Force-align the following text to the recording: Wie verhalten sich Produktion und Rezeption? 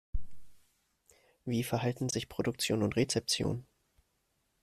Wie 1.45 1.61
verhalten 1.63 2.09
sich 2.09 2.27
Produktion 2.27 2.81
und 2.81 2.95
Rezeption? 2.95 3.67